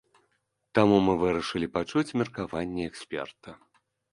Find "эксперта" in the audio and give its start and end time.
2.93-3.49